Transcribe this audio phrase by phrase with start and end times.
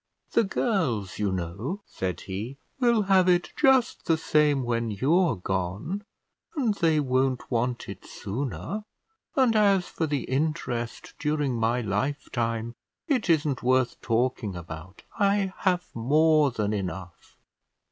[0.31, 6.03] "The girls, you know," said he, "will have it just the same when you're gone,
[6.55, 8.83] and they won't want it sooner;
[9.35, 12.73] and as for the interest during my lifetime,
[13.07, 15.03] it isn't worth talking about.
[15.19, 17.37] I have more than enough."